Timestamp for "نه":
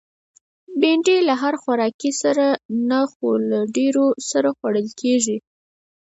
2.89-3.01